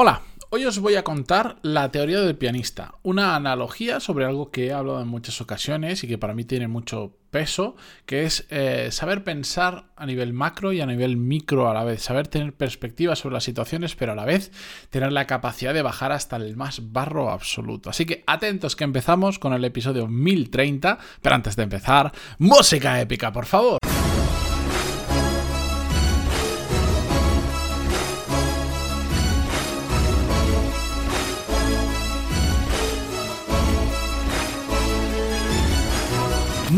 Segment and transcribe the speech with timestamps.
[0.00, 4.68] Hola, hoy os voy a contar la teoría del pianista, una analogía sobre algo que
[4.68, 7.74] he hablado en muchas ocasiones y que para mí tiene mucho peso,
[8.06, 12.00] que es eh, saber pensar a nivel macro y a nivel micro a la vez,
[12.00, 14.52] saber tener perspectiva sobre las situaciones, pero a la vez
[14.90, 17.90] tener la capacidad de bajar hasta el más barro absoluto.
[17.90, 23.32] Así que atentos que empezamos con el episodio 1030, pero antes de empezar, música épica,
[23.32, 23.78] por favor.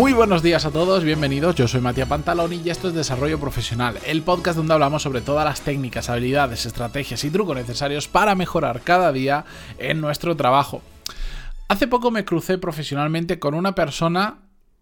[0.01, 1.57] Muy buenos días a todos, bienvenidos.
[1.57, 5.45] Yo soy Matías Pantaloni y esto es Desarrollo Profesional, el podcast donde hablamos sobre todas
[5.45, 9.45] las técnicas, habilidades, estrategias y trucos necesarios para mejorar cada día
[9.77, 10.81] en nuestro trabajo.
[11.69, 14.39] Hace poco me crucé profesionalmente con una persona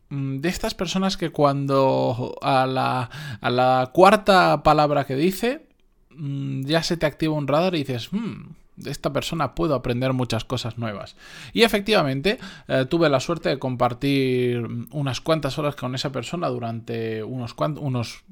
[0.09, 5.67] mm, de estas personas que cuando a la, cuarta palabra que dice
[6.11, 10.13] mm, ya se te activa un radar y dices, hmm, de esta persona puedo aprender
[10.13, 11.17] muchas cosas nuevas.
[11.53, 17.23] Y efectivamente, eh, tuve la suerte de compartir unas cuantas horas con esa persona durante
[17.23, 18.25] unos cuantos, unos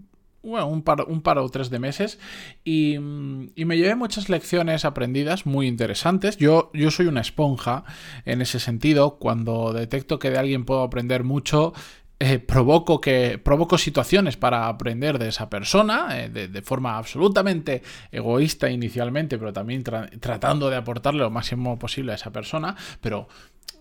[0.42, 2.18] un par, un par, o tres de meses
[2.64, 6.36] y, y, me llevé muchas lecciones aprendidas muy interesantes.
[6.36, 7.84] Yo, yo soy una esponja
[8.24, 9.16] en ese sentido.
[9.18, 11.72] Cuando detecto que de alguien puedo aprender mucho,
[12.18, 18.70] eh, provoco, que, provoco situaciones para aprender de esa persona eh, de, forma absolutamente egoísta
[18.70, 22.74] inicialmente, pero también tratando de aportarle lo máximo posible a esa persona.
[23.02, 23.28] Pero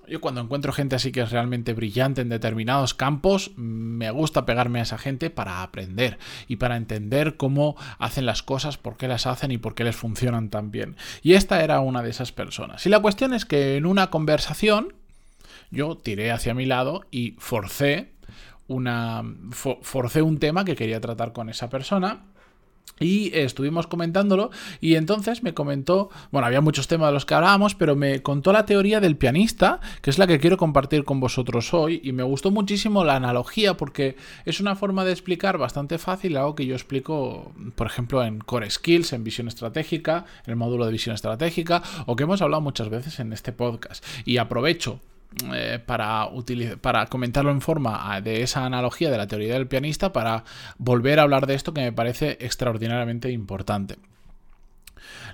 [0.07, 4.79] yo cuando encuentro gente así que es realmente brillante en determinados campos, me gusta pegarme
[4.79, 6.19] a esa gente para aprender
[6.49, 9.95] y para entender cómo hacen las cosas, por qué las hacen y por qué les
[9.95, 10.97] funcionan tan bien.
[11.21, 12.85] Y esta era una de esas personas.
[12.85, 14.93] Y la cuestión es que en una conversación
[15.71, 18.13] yo tiré hacia mi lado y forcé
[18.67, 19.23] una.
[19.51, 22.25] forcé un tema que quería tratar con esa persona.
[22.97, 27.75] Y estuvimos comentándolo y entonces me comentó, bueno, había muchos temas de los que hablábamos,
[27.75, 31.73] pero me contó la teoría del pianista, que es la que quiero compartir con vosotros
[31.73, 36.37] hoy, y me gustó muchísimo la analogía porque es una forma de explicar bastante fácil
[36.37, 40.85] algo que yo explico, por ejemplo, en Core Skills, en visión estratégica, en el módulo
[40.85, 44.05] de visión estratégica, o que hemos hablado muchas veces en este podcast.
[44.23, 45.01] Y aprovecho
[45.53, 46.29] eh, para,
[47.09, 50.45] comentarlo en forma ah, de esa analogía de la teoría del pianista para
[50.77, 53.97] volver a hablar de esto que me parece extraordinariamente importante.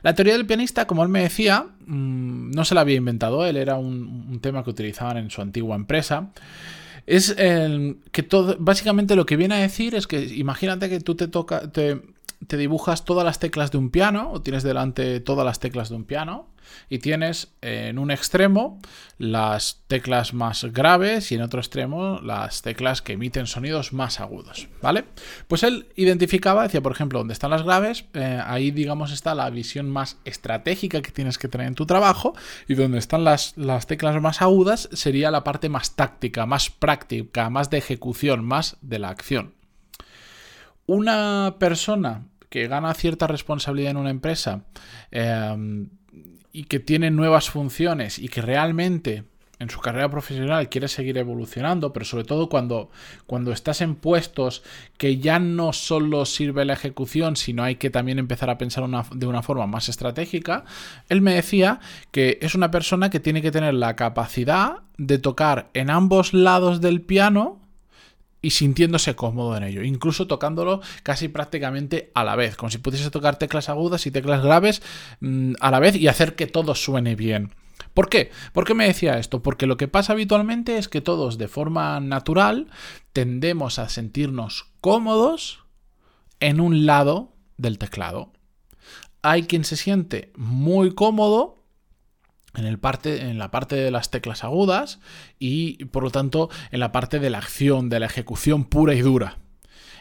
[0.02, 3.58] La teoría del pianista, como él me decía, mm, no se la había inventado, él
[3.58, 6.32] era un, tema que utilizaban en su antigua empresa.
[7.06, 11.28] Es que todo, básicamente lo que viene a decir es que imagínate que tú te,
[12.48, 15.96] te dibujas todas las teclas de un piano, o tienes delante todas las teclas de
[15.96, 16.48] un piano,
[16.90, 18.80] y tienes en un extremo
[19.18, 24.68] las teclas más graves y en otro extremo las teclas que emiten sonidos más agudos,
[24.82, 25.06] ¿vale?
[25.48, 29.50] Pues él identificaba, decía, por ejemplo, donde están las graves, eh, ahí digamos está la
[29.50, 32.34] visión más estratégica que tienes que tener en tu trabajo
[32.68, 37.50] y donde están las, las teclas más agudas sería la parte más táctica, más práctica,
[37.50, 39.54] más de ejecución, más de la acción.
[40.88, 44.66] Una persona que gana cierta responsabilidad en una empresa
[45.10, 45.90] em,
[46.54, 49.24] y que tiene nuevas funciones y que realmente
[49.62, 52.90] en su carrera profesional quiere seguir evolucionando, pero sobre todo cuando,
[53.28, 54.64] cuando estás en puestos
[54.98, 59.28] que ya no solo sirve la ejecución, sino hay que también empezar a pensar de
[59.28, 60.66] una forma más estratégica,
[61.10, 61.80] él me decía
[62.10, 66.82] que es una persona que tiene que tener la capacidad de tocar en ambos lados
[66.82, 67.61] del piano
[68.42, 73.12] y sintiéndose cómodo en ello, incluso tocándolo casi prácticamente a la vez, como si pudiese
[73.12, 74.82] tocar teclas agudas y teclas graves
[75.20, 77.54] mm, a la vez y hacer que todo suene bien.
[77.94, 78.32] ¿Por qué?
[78.54, 79.42] ¿Por qué me decía esto?
[79.42, 82.68] Porque lo que pasa habitualmente es que todos de forma natural
[83.14, 85.66] tendemos a sentirnos cómodos
[86.40, 88.32] en un lado del teclado.
[89.22, 91.61] Hay quien se siente muy cómodo
[92.56, 95.00] en, el parte, en la parte de las teclas agudas
[95.40, 99.02] y por lo tanto en la parte de la acción, de la ejecución pura y
[99.02, 99.38] dura.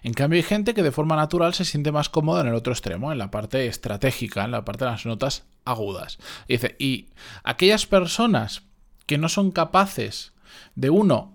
[0.03, 2.73] En cambio hay gente que de forma natural se siente más cómoda en el otro
[2.73, 6.19] extremo, en la parte estratégica, en la parte de las notas agudas.
[6.49, 7.09] Y dice, y
[7.45, 8.63] aquellas personas
[9.07, 10.33] que no son capaces
[10.75, 11.35] de uno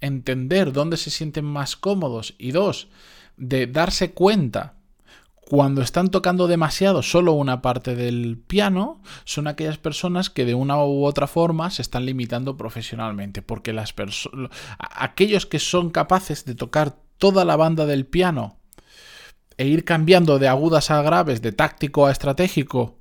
[0.00, 2.88] entender dónde se sienten más cómodos y dos
[3.36, 4.74] de darse cuenta
[5.50, 10.78] cuando están tocando demasiado solo una parte del piano, son aquellas personas que de una
[10.84, 13.92] u otra forma se están limitando profesionalmente, porque las
[14.78, 18.58] aquellos que son capaces de tocar toda la banda del piano
[19.56, 22.99] e ir cambiando de agudas a graves, de táctico a estratégico,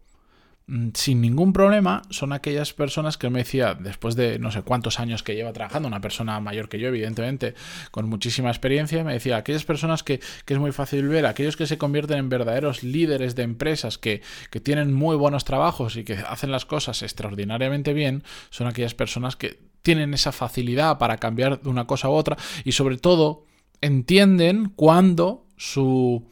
[0.94, 5.24] sin ningún problema son aquellas personas que me decía, después de no sé cuántos años
[5.24, 7.56] que lleva trabajando, una persona mayor que yo, evidentemente,
[7.92, 11.66] con muchísima experiencia, me decía, aquellas personas que, que es muy fácil ver, aquellos que
[11.66, 14.22] se convierten en verdaderos líderes de empresas, que,
[14.52, 19.36] que tienen muy buenos trabajos y que hacen las cosas extraordinariamente bien, son aquellas personas
[19.36, 23.46] que tienen esa facilidad para cambiar de una cosa u otra y sobre todo
[23.82, 26.28] entienden cuando su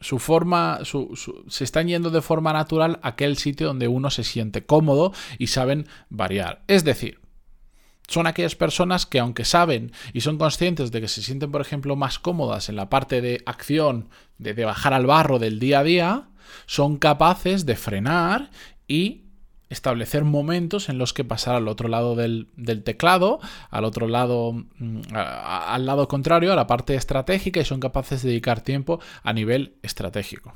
[0.00, 0.80] su forma,
[1.48, 5.48] se están yendo de forma natural a aquel sitio donde uno se siente cómodo y
[5.48, 6.62] saben variar.
[6.66, 7.20] Es decir,
[8.08, 11.96] son aquellas personas que aunque saben y son conscientes de que se sienten, por ejemplo,
[11.96, 16.28] más cómodas en la parte de acción, de bajar al barro del día a día,
[16.66, 18.50] son capaces de frenar
[18.86, 19.25] y
[19.68, 22.48] establecer momentos en los que pasar al otro lado del,
[22.84, 23.40] teclado,
[23.70, 28.30] al otro lado, mm, al lado contrario, a la parte estratégica y son capaces de
[28.30, 30.54] dedicar tiempo a nivel estratégico.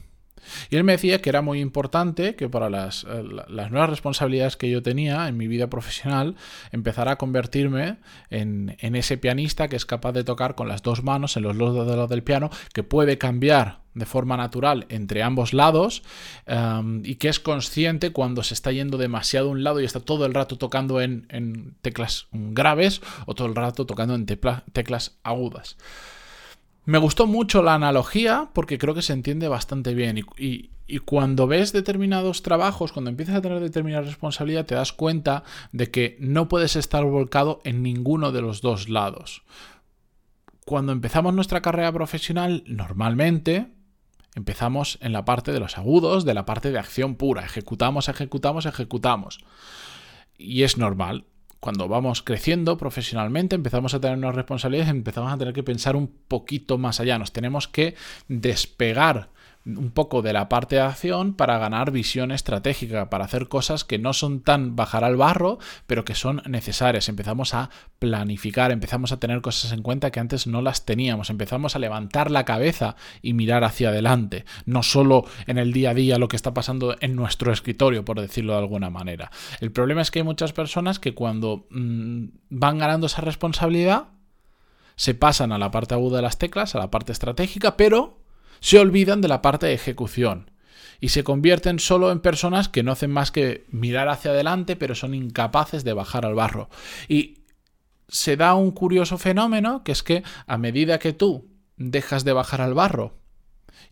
[0.70, 4.56] Y él me decía que era muy importante que para las, eh, las, nuevas responsabilidades
[4.56, 6.36] que yo tenía en mi vida profesional,
[6.72, 7.98] empezara a convertirme
[8.30, 11.86] en, ese pianista que es capaz de tocar con las dos manos en los dos
[11.86, 16.02] lados del piano, que puede cambiar de forma natural entre ambos lados
[16.46, 20.00] em, y que es consciente cuando se está yendo demasiado a un lado y está
[20.00, 25.18] todo el rato tocando en, en teclas graves o todo el rato tocando en teclas
[25.22, 25.76] agudas.
[26.90, 30.70] Me gustó mucho la analogía porque creo que se entiende bastante bien y,
[31.04, 36.16] cuando ves determinados trabajos, cuando empiezas a tener determinada responsabilidad, te das cuenta de que
[36.18, 39.44] no puedes estar volcado en ninguno de los dos lados.
[40.66, 43.68] Cuando empezamos nuestra carrera profesional, normalmente
[44.34, 47.44] empezamos en la parte de los agudos, de la parte de acción pura.
[47.44, 49.38] Ejecutamos, ejecutamos, ejecutamos.
[50.36, 51.26] Y es normal
[51.60, 56.08] cuando vamos creciendo profesionalmente, empezamos a tener unas responsabilidades, empezamos a tener que pensar un
[56.08, 57.18] poquito más allá.
[57.18, 57.94] Nos tenemos que
[58.28, 59.28] despegar
[59.66, 63.98] un poco de la parte de acción para ganar visión estratégica, para hacer cosas que
[63.98, 67.08] no son tan bajar al barro, pero que son necesarias.
[67.10, 67.68] Empezamos a
[67.98, 72.30] planificar, empezamos a tener cosas en cuenta que antes no las teníamos, empezamos a levantar
[72.30, 76.36] la cabeza y mirar hacia adelante, no solo en el día a día lo que
[76.36, 79.30] está pasando en nuestro escritorio, por decirlo de alguna manera.
[79.60, 84.08] El problema es que hay muchas personas que cuando mm, van ganando esa responsabilidad,
[84.96, 88.19] se pasan a la parte aguda de las teclas, a la parte estratégica, pero
[88.60, 90.50] se olvidan de la parte de ejecución
[91.00, 94.94] y se convierten solo en personas que no hacen más que mirar hacia adelante, pero
[94.94, 96.68] son incapaces de bajar al barro.
[97.08, 97.38] Y
[98.08, 102.60] se da un curioso fenómeno, que es que a medida que tú dejas de bajar
[102.60, 103.16] al barro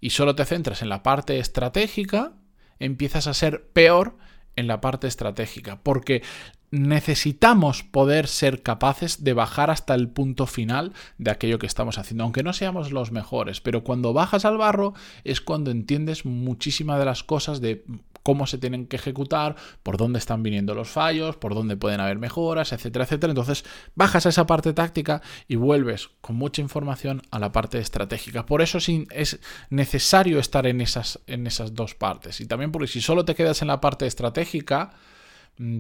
[0.00, 2.32] y solo te centras en la parte estratégica,
[2.78, 4.16] empiezas a ser peor
[4.56, 6.22] en la parte estratégica, porque
[6.70, 12.24] necesitamos poder ser capaces de bajar hasta el punto final de aquello que estamos haciendo,
[12.24, 14.94] aunque no seamos los mejores, pero cuando bajas al barro
[15.24, 17.84] es cuando entiendes muchísimas de las cosas de
[18.22, 22.18] cómo se tienen que ejecutar, por dónde están viniendo los fallos, por dónde pueden haber
[22.18, 23.30] mejoras, etcétera, etcétera.
[23.30, 28.44] Entonces bajas a esa parte táctica y vuelves con mucha información a la parte estratégica.
[28.44, 32.42] Por eso es necesario estar en esas, en esas dos partes.
[32.42, 34.90] Y también porque si solo te quedas en la parte estratégica,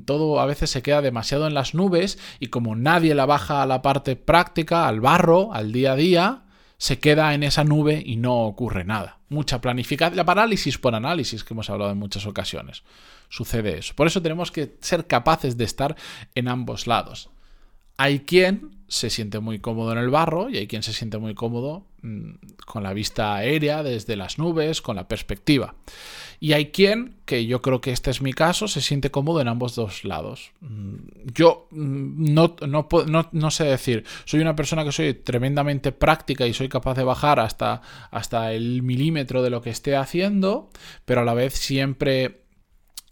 [0.04, 3.66] todo a veces se queda demasiado en las nubes y como nadie la baja a
[3.66, 6.42] la parte práctica, al barro, al día a día,
[6.78, 9.18] se queda en esa nube y no ocurre nada.
[9.28, 12.82] Mucha planificación, la parálisis por análisis que hemos hablado en muchas ocasiones.
[13.28, 13.94] Sucede eso.
[13.94, 15.96] Por eso tenemos que ser capaces de estar
[16.34, 17.30] en ambos lados.
[17.96, 21.34] Hay quien se siente muy cómodo en el barro y hay quien se siente muy
[21.34, 22.30] cómodo mm,
[22.66, 25.74] con la vista aérea desde las nubes, con la perspectiva.
[26.40, 29.48] Y hay quien, que yo creo que este es mi caso, se siente cómodo en
[29.48, 30.52] ambos dos lados.
[30.60, 30.94] Mm,
[31.34, 36.54] yo mm, no, no, no, sé decir, soy una persona que soy tremendamente práctica y
[36.54, 40.70] soy capaz de bajar hasta, hasta el milímetro de lo que esté haciendo,
[41.04, 42.47] pero a la vez siempre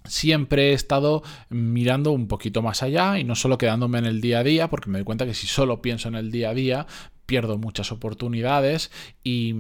[0.09, 4.41] siempre he estado mirando un poquito más allá y no solo quedándome en el día
[4.41, 6.87] a día, porque me doy cuenta que si solo pienso en el día a día,
[7.27, 8.91] pierdo muchas oportunidades
[9.23, 9.53] y,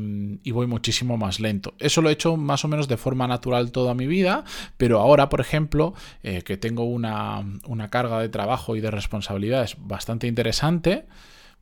[0.50, 1.74] voy muchísimo más lento.
[1.78, 4.44] Eso lo he hecho más o menos de forma natural toda mi vida,
[4.76, 9.76] pero ahora, por ejemplo, eh, que tengo una, una carga de trabajo y de responsabilidades
[9.78, 11.06] bastante interesante,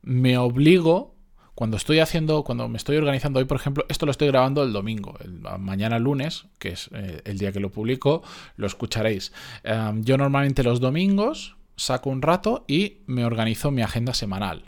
[0.01, 1.14] me obligo
[1.55, 4.73] cuando estoy haciendo, cuando me estoy organizando hoy, por ejemplo, esto lo estoy grabando el
[4.73, 5.17] domingo,
[5.57, 8.23] mañana lunes, que es eh, el día que lo publico,
[8.57, 9.31] lo escucharéis.
[9.63, 14.65] Em, yo normalmente los domingos saco un rato y me organizo mi agenda semanal.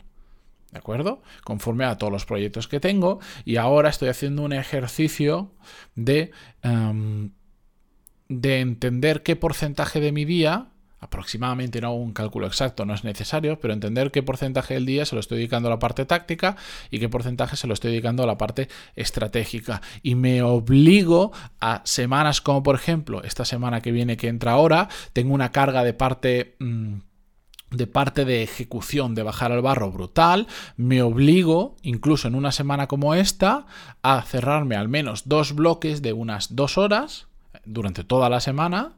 [0.72, 1.22] ¿De acuerdo?
[1.44, 3.20] Conforme a todos los proyectos que tengo.
[3.44, 5.50] Y ahora estoy haciendo un ejercicio
[5.94, 6.30] de,
[6.62, 7.30] em,
[8.28, 10.68] de entender qué porcentaje de mi día
[11.00, 15.14] aproximadamente, no un cálculo exacto, no es necesario, pero entender qué porcentaje del día se
[15.14, 16.56] lo estoy dedicando a la parte táctica
[16.90, 19.80] y qué porcentaje se lo estoy dedicando a la parte estratégica.
[20.02, 24.88] Y me obligo a semanas como por ejemplo esta semana que viene que entra ahora,
[25.12, 26.56] tengo una carga de parte...
[26.58, 26.94] Mm,
[27.70, 30.46] de parte de ejecución de bajar al barro brutal,
[30.78, 33.66] me obligo, incluso en una semana como esta,
[34.02, 37.26] a cerrarme al menos dos bloques de unas dos horas
[37.66, 38.97] durante toda la semana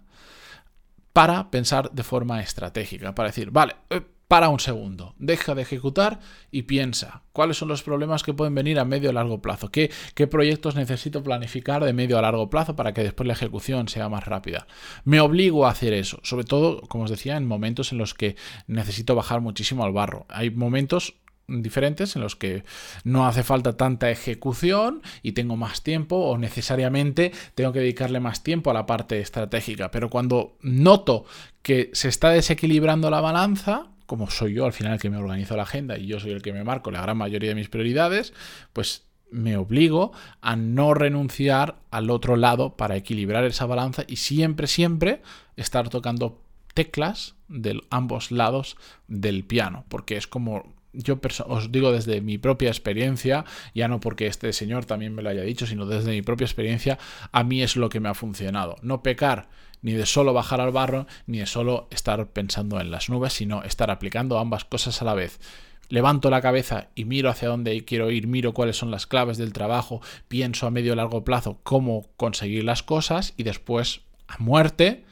[1.12, 6.20] para pensar de forma estratégica, para decir, vale, eh, para un segundo, deja de ejecutar
[6.52, 9.90] y piensa cuáles son los problemas que pueden venir a medio o largo plazo, ¿Qué,
[10.14, 14.08] qué proyectos necesito planificar de medio a largo plazo para que después la ejecución sea
[14.08, 14.68] más rápida.
[15.02, 18.36] Me obligo a hacer eso, sobre todo, como os decía, en momentos en los que
[18.68, 20.26] necesito bajar muchísimo al barro.
[20.28, 21.16] Hay momentos
[21.50, 22.64] diferentes en los que
[23.04, 28.42] no hace falta tanta ejecución y tengo más tiempo o necesariamente tengo que dedicarle más
[28.42, 29.90] tiempo a la parte estratégica.
[29.90, 31.25] Pero cuando noto
[31.62, 35.57] que se está desequilibrando la balanza, como soy yo al final el que me organizo
[35.57, 38.33] la agenda y yo soy el que me marco la gran mayoría de mis prioridades,
[38.73, 44.66] pues me obligo a no renunciar al otro lado para equilibrar esa balanza y siempre,
[44.66, 45.23] siempre
[45.57, 46.42] estar tocando
[46.75, 48.76] teclas de ambos lados
[49.09, 53.44] del piano, porque es como yo os digo desde mi propia experiencia,
[53.75, 56.99] ya no porque este señor también me lo haya dicho, sino desde mi propia experiencia,
[57.32, 58.76] a mí es lo que me ha funcionado.
[58.82, 59.49] No pecar
[59.82, 63.62] ni de solo bajar al barro, ni de solo estar pensando en las nubes, sino
[63.62, 65.40] estar aplicando ambas cosas a la vez.
[65.88, 69.52] Levanto la cabeza y miro hacia dónde quiero ir, miro cuáles son las claves del
[69.52, 75.04] trabajo, pienso a medio y largo plazo cómo conseguir las cosas y después, a muerte,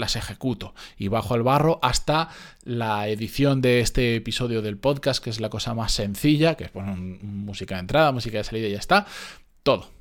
[0.00, 2.28] las ejecuto y bajo el barro hasta
[2.64, 6.70] la edición de este episodio del podcast, que es la cosa más sencilla, que es
[6.70, 9.06] poner música de entrada, música de salida y ya está.
[9.62, 10.00] Todo.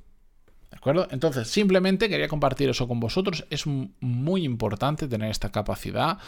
[0.71, 1.07] ¿De acuerdo?
[1.11, 3.45] Entonces, simplemente quería compartir eso con vosotros.
[3.49, 6.19] Es muy importante tener esta capacidad.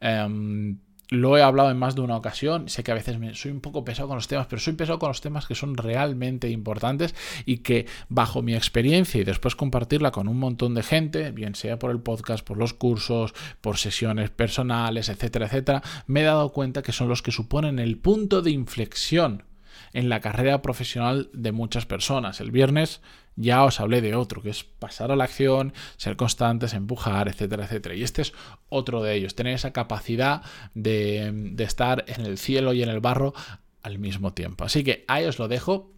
[0.00, 0.78] Em,
[1.10, 3.84] lo he hablado en más de una ocasión, sé que a veces soy un poco
[3.84, 7.58] pesado con los temas, pero soy pesado con los temas que son realmente importantes y
[7.58, 11.90] que bajo mi experiencia y después compartirla con un montón de gente, bien sea por
[11.90, 16.92] el podcast, por los cursos, por sesiones personales, etcétera, etcétera, me he dado cuenta que
[16.92, 19.44] son los que suponen el punto de inflexión
[19.92, 22.40] en la carrera profesional de muchas personas.
[22.40, 23.00] El viernes
[23.36, 27.64] ya os hablé de otro, que es pasar a la acción, ser constantes, empujar, etcétera,
[27.64, 27.94] etcétera.
[27.94, 28.32] Y este es
[28.68, 30.42] otro de ellos, tener esa capacidad
[30.74, 33.34] de, de estar en el cielo y en el barro
[33.82, 34.64] al mismo tiempo.
[34.64, 35.94] Así que ahí os lo dejo,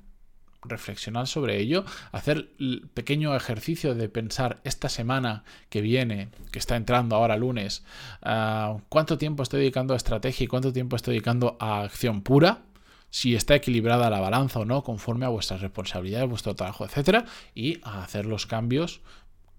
[0.68, 6.76] reflexionar sobre ello, hacer el pequeño ejercicio de pensar esta semana que viene, que está
[6.76, 7.84] entrando ahora lunes,
[8.22, 12.62] ah, cuánto tiempo estoy dedicando a estrategia y cuánto tiempo estoy dedicando a acción pura
[13.10, 17.80] si está equilibrada la balanza o no conforme a vuestras responsabilidades, vuestro trabajo, etcétera, y
[17.82, 19.00] a hacer los cambios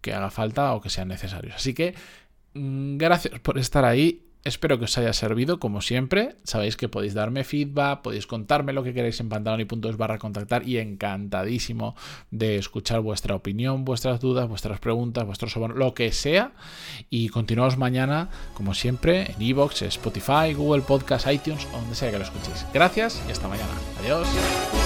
[0.01, 1.55] que haga falta o que sean necesarios.
[1.55, 1.95] Así que
[2.53, 6.37] mm, gracias por estar ahí Espero que os haya servido, como siempre.
[6.45, 10.77] Sabéis que podéis darme feedback, podéis contarme lo que queréis en pantaloni.es barra contactar y
[10.77, 11.95] encantadísimo
[12.31, 16.53] de escuchar vuestra opinión, vuestras dudas, vuestras preguntas, vuestros lo que sea.
[17.09, 22.23] Y continuamos mañana, como siempre, en Evox, Spotify, Google Podcast, iTunes, donde sea que lo
[22.23, 22.65] escuchéis.
[22.73, 23.73] Gracias y hasta mañana.
[23.99, 24.76] Adiós.